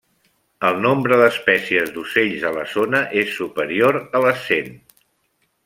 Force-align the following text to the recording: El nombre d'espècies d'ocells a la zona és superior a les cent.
El 0.69 0.79
nombre 0.85 1.19
d'espècies 1.19 1.91
d'ocells 1.97 2.47
a 2.51 2.53
la 2.57 2.65
zona 2.73 3.03
és 3.25 3.37
superior 3.43 4.01
a 4.21 4.23
les 4.27 4.43
cent. 4.51 4.73